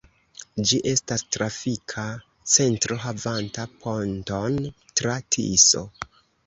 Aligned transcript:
Ĝi 0.69 0.79
estas 0.91 1.23
trafika 1.37 2.07
centro 2.55 2.99
havanta 3.07 3.69
ponton 3.85 4.61
tra 5.01 5.23
Tiso. 5.37 5.89